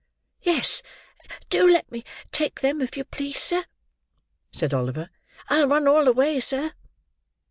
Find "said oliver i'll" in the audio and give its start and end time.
4.51-5.67